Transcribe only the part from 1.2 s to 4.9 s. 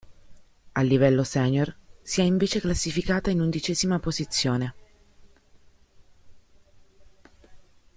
senior, si è invece classificata in undicesima posizione.